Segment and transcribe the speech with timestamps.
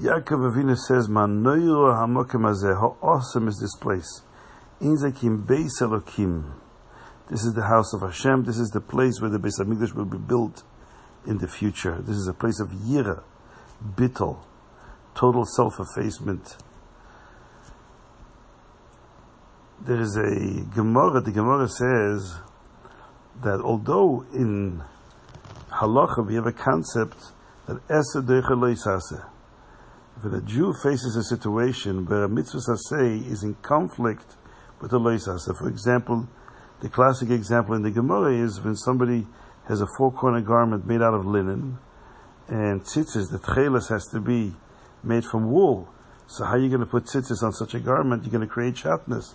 [0.00, 4.22] Yaakov Avinu says, "Man noiro hamokim hazeh." How awesome is this place?
[4.80, 6.52] Inzakim beis Elokim.
[7.28, 8.44] This is the house of Hashem.
[8.44, 10.62] This is the place where the Beis Hamikdash will be built
[11.26, 12.00] in the future.
[12.00, 13.24] This is a place of yira,
[13.96, 14.38] bittel,
[15.16, 16.58] total self-effacement.
[19.80, 21.20] There is a Gemara.
[21.20, 22.36] The Gemara says
[23.42, 24.84] that although in
[25.72, 27.32] halacha we have a concept
[27.66, 29.24] that esa sase.
[30.24, 34.34] If a Jew faces a situation where a mitzvah saseh is in conflict
[34.80, 36.28] with a loisase, for example,
[36.80, 39.28] the classic example in the Gemara is when somebody
[39.68, 41.78] has a four corner garment made out of linen,
[42.48, 44.54] and tzitzis, the tchelis has to be
[45.04, 45.88] made from wool.
[46.26, 48.24] So how are you going to put tzitzis on such a garment?
[48.24, 49.34] You're going to create shatness.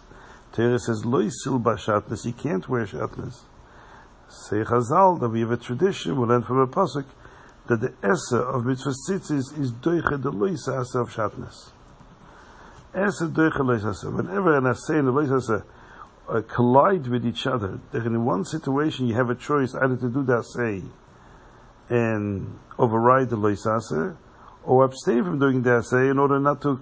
[0.52, 3.44] Torah says, lo silba shatness, you can't wear shatness.
[4.28, 7.06] Say Chazal that we have a tradition, we learn from a pasuk,
[7.68, 11.72] that the essa of mitzvah tzitzis is doiche the loisa asa of shatness.
[12.94, 14.10] Essa doiche loisa asa.
[14.10, 15.66] Whenever an asa and a loisa asa
[16.28, 17.80] uh, collide with each other.
[17.92, 20.82] That in one situation you have a choice either to do the say
[21.90, 24.16] and override the loisase,
[24.64, 26.82] or abstain from doing the assay in order not to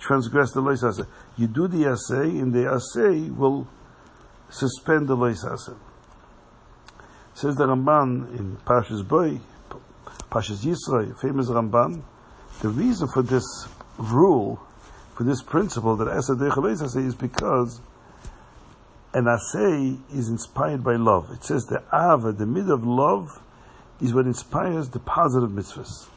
[0.00, 1.06] transgress the loisase.
[1.36, 3.68] You do the assay, and the assay will
[4.48, 5.76] suspend the loisase.
[7.34, 9.40] Says the Ramban in Pashas Boy,
[10.30, 12.02] Pashas Yisrael, famous Ramban,
[12.60, 13.44] the reason for this
[13.96, 14.60] rule,
[15.14, 17.80] for this principle that Esadech is because
[19.14, 21.30] an asay is inspired by love.
[21.32, 23.42] It says the ava, the mid of love,
[24.00, 26.08] is what inspires the positive mitzvahs.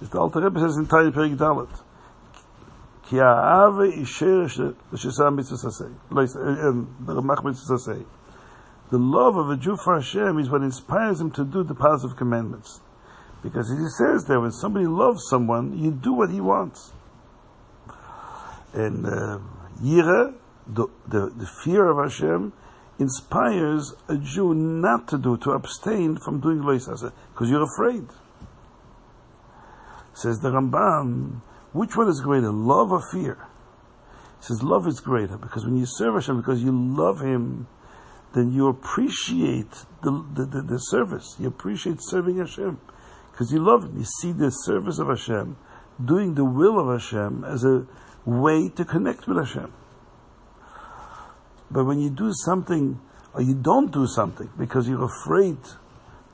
[0.00, 1.70] As the Alter Rebbe says in Tari Perik Dalet,
[3.08, 6.36] Ki ha'ava isher l'shesam mitzvahs asay.
[6.36, 8.04] Uh, um, the Ramach mitzvahs asay.
[8.90, 12.16] The love of a Jew for Hashem is what inspires him to do the positive
[12.16, 12.80] commandments.
[13.42, 16.92] Because he says that when somebody loves someone, you do what he wants.
[18.72, 19.38] And uh,
[19.82, 20.34] Yira,
[20.66, 22.52] the, the, the fear of Hashem
[22.98, 28.06] inspires a Jew not to do, to abstain from doing loisasa, because you're afraid.
[30.14, 31.40] Says the Ramban,
[31.72, 33.38] which one is greater, love or fear?
[34.40, 37.68] He says love is greater, because when you serve Hashem, because you love Him,
[38.34, 39.70] then you appreciate
[40.02, 41.36] the, the, the, the service.
[41.38, 42.80] You appreciate serving Hashem,
[43.38, 43.98] because you love Him.
[43.98, 45.56] You see the service of Hashem,
[46.04, 47.86] doing the will of Hashem as a
[48.24, 49.72] way to connect with Hashem.
[51.70, 52.98] But when you do something,
[53.32, 55.58] or you don't do something because you're afraid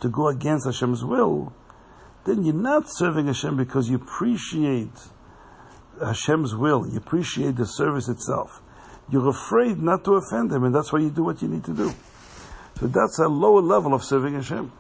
[0.01, 1.53] to go against Hashem's will,
[2.25, 4.97] then you're not serving Hashem because you appreciate
[6.01, 8.63] Hashem's will, you appreciate the service itself.
[9.11, 11.75] You're afraid not to offend Him, and that's why you do what you need to
[11.75, 11.93] do.
[12.81, 14.73] So that's a lower level of serving Hashem.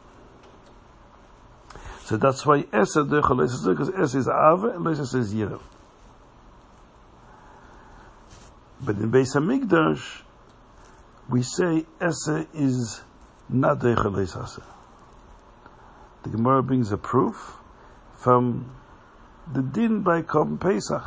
[2.04, 5.62] So that's why Esa because Es is Ava and Leisa is Yirav.
[8.78, 10.20] But in Beis Hamikdash,
[11.31, 13.00] we say Esa is
[13.48, 14.62] not Deichel Asa.
[16.25, 17.54] The Gemara brings a proof
[18.12, 18.76] from
[19.50, 21.03] the din by Korban Pesach.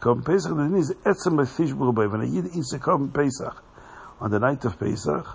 [0.00, 2.10] Korban Pesach, the din is Etzem Lefish Burbay.
[2.10, 3.62] When a Yid eats a Korban Pesach
[4.20, 5.26] on the night of Pesach,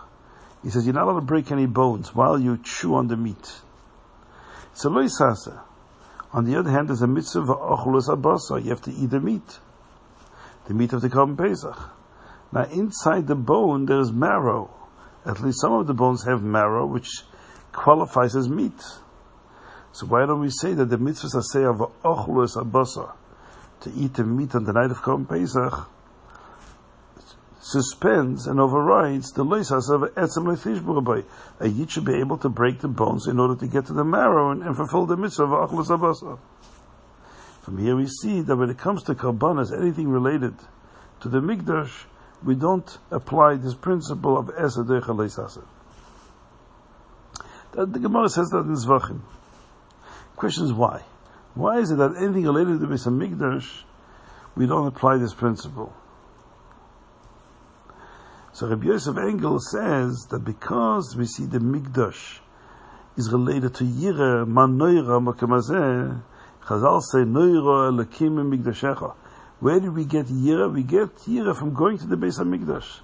[0.63, 3.62] he says you're not allowed to break any bones while you chew on the meat.
[4.77, 5.59] It's a loisasa.
[6.33, 8.63] On the other hand, there's a mitzvah of abasa.
[8.63, 9.57] You have to eat the meat,
[10.67, 11.75] the meat of the Korban Pesach.
[12.51, 14.69] Now, inside the bone, there is marrow.
[15.25, 17.09] At least some of the bones have marrow, which
[17.71, 18.79] qualifies as meat.
[19.93, 23.13] So why don't we say that the mitzvahs say of abasa,
[23.79, 25.89] to eat the meat on the night of Korban Pesach,
[27.72, 31.25] suspends and overrides the leisas of etzem lefish
[31.59, 34.05] A yid should be able to break the bones in order to get to the
[34.05, 36.39] marrow and, and fulfill the mitzvah of ochlus abasa.
[37.61, 40.56] From here we see that when it comes to karbanas, anything related
[41.19, 42.06] to the mikdash,
[42.44, 45.66] we don't apply this principle of Esadeh Chaleisasa.
[47.73, 49.22] The Gemara says that in Zvachim.
[50.35, 51.03] Question is why?
[51.53, 53.83] Why is it that anything related to Beis Mikdash,
[54.56, 55.94] we don't apply this principle?
[58.57, 62.39] So Rabbi Yosef Engel says that because we see the Mikdash
[63.15, 66.24] is related to Yira, Man Noira, Makamazeh,
[66.63, 69.13] Chazal say, Noira Elakim Mikdashecha.
[69.59, 70.74] Where did we get Yira?
[70.74, 73.01] We get Yira from going to the Beis Hamikdash.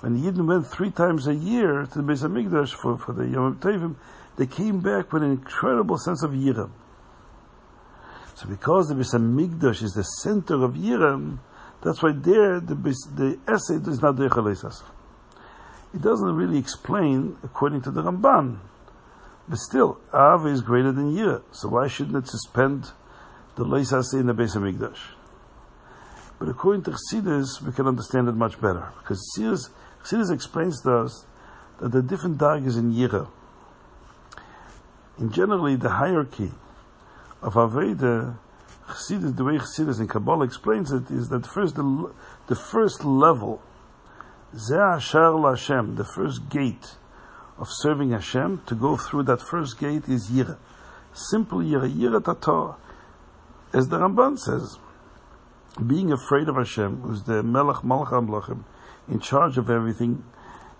[0.00, 3.26] When the Yidden went three times a year to the Beis Hamikdash for, for the
[3.26, 3.96] Yom Tovim,
[4.36, 6.70] they came back with an incredible sense of Yira.
[8.34, 11.38] So because the Beis Hamikdash is the center of Yira,
[11.82, 14.82] that's why there the, the essay is not the Echalesas.
[15.94, 18.58] It doesn't really explain according to the Ramban.
[19.48, 22.92] But still, Av is greater than Yira, so why shouldn't it suspend
[23.56, 24.98] the Leisase in the Beis Hamikdash.
[26.38, 29.68] But according to Chassidus, we can understand it much better because Chassidus,
[30.02, 31.26] Chassidus explains to us
[31.80, 33.28] that the different dargis in Yira.
[35.18, 36.52] In generally, the hierarchy
[37.42, 38.38] of Aveda,
[38.88, 42.12] Chassidus, the way Chassidus in Kabbalah explains it, is that first the,
[42.48, 43.62] the first level,
[44.54, 46.96] Zeh Asher Hashem, the first gate
[47.58, 50.58] of serving Hashem, to go through that first gate is Yira.
[51.12, 52.76] Simple Yira, Yira Tator.
[53.72, 54.78] As the Ramban says,
[55.86, 58.64] being afraid of Hashem, who's the Melech Malach Amlachim,
[59.08, 60.24] in charge of everything,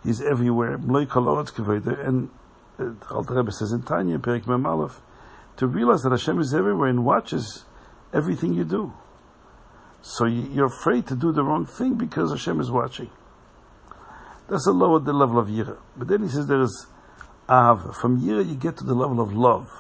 [0.05, 2.31] he's everywhere, and
[2.79, 5.01] uh, Alter Rebbe says in Tanya, Perik Memalef,
[5.57, 7.65] to realize that Hashem is everywhere and watches
[8.13, 8.93] everything you do.
[10.03, 13.11] So you're afraid to do the wrong thing because Hashem is watching.
[14.49, 15.79] That's a lower the level of Yira.
[15.97, 16.87] But then he says there is
[17.49, 17.97] Av.
[17.97, 19.71] From Yira you get to the level of love.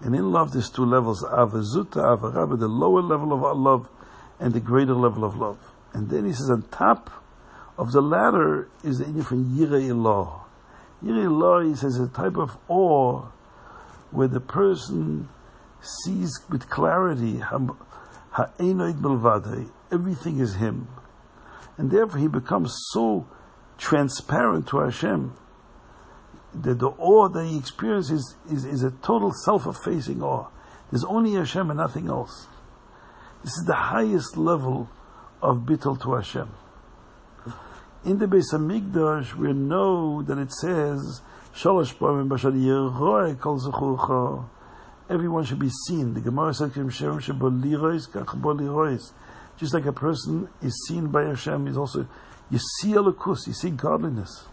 [0.00, 3.88] And in love there's two levels, Avazuta, Avarabba, the lower level of love
[4.40, 5.58] and the greater level of love.
[5.92, 7.10] And then he says on top
[7.78, 10.40] of the ladder is the from Yira Ilah.
[11.02, 13.26] Yira Ilah, he says, is a type of awe
[14.10, 15.28] where the person
[15.84, 17.42] sees with clarity
[19.92, 20.88] everything is him.
[21.76, 23.26] And therefore he becomes so
[23.78, 25.34] transparent to Hashem
[26.54, 30.48] that the awe that he experiences is, is a total self-effacing awe.
[30.90, 32.46] There's only Hashem and nothing else.
[33.42, 34.88] This is the highest level
[35.42, 36.48] of bittul to Hashem.
[38.04, 41.22] In the Beis Hamikdash, we know that it says,
[41.54, 41.98] Shalosh
[43.40, 44.48] kol
[45.08, 46.14] Everyone should be seen.
[46.14, 46.72] The Gemara says,
[49.56, 52.08] Just like a person is seen by Hashem, is also,
[52.50, 54.46] you see alakus, you see godliness.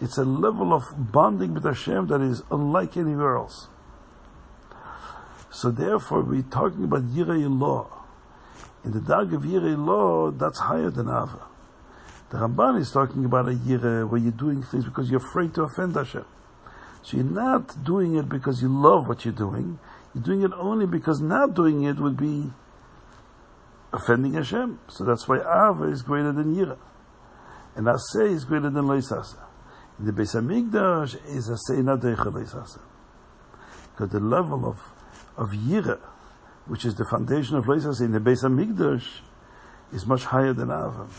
[0.00, 3.68] It's a level of bonding with Hashem that is unlike anywhere else.
[5.50, 8.04] So therefore, we're talking about Yirei law.
[8.84, 11.46] In the Dag of Yirei law, that's higher than Ava.
[12.30, 15.62] The Ramban is talking about a Yirei where you're doing things because you're afraid to
[15.62, 16.24] offend Hashem.
[17.04, 19.78] So you're not doing it because you love what you're doing.
[20.14, 22.50] You're doing it only because not doing it would be
[23.92, 24.80] offending Hashem.
[24.88, 26.78] So that's why Ava is greater than Yira.
[27.76, 29.36] And Aseh is greater than Leisasa.
[29.98, 32.80] In the Beis Hamikdash is Aseh Nadeicha Leisasa.
[33.92, 34.78] Because the level of
[35.36, 36.00] of Yira,
[36.66, 39.20] which is the foundation of Leisas in the Beis Hamikdash,
[39.92, 41.10] is much higher than Avram.